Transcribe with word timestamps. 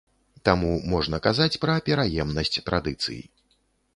Таму 0.47 0.71
можна 0.93 1.19
казаць 1.25 1.59
пра 1.65 1.75
пераемнасць 1.89 2.53
традыцый. 2.69 3.21